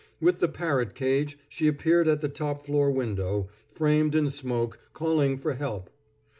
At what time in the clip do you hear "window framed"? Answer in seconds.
2.89-4.15